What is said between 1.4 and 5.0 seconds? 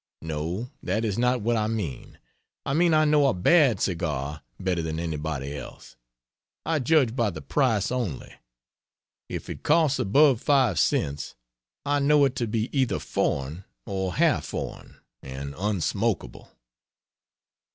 what I mean; I mean I know a bad cigar better than